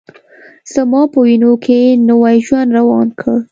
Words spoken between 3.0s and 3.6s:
کړ